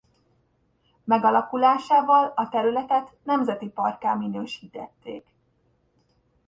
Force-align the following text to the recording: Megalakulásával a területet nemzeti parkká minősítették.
Megalakulásával 1.03 2.33
a 2.35 2.49
területet 2.49 3.13
nemzeti 3.23 3.69
parkká 3.69 4.13
minősítették. 4.13 5.27